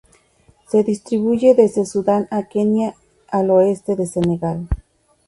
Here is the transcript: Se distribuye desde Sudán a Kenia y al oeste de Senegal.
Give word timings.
Se 0.67 0.83
distribuye 0.83 1.53
desde 1.53 1.85
Sudán 1.85 2.27
a 2.31 2.45
Kenia 2.47 2.95
y 3.27 3.37
al 3.37 3.51
oeste 3.51 3.95
de 3.95 4.07
Senegal. 4.07 4.67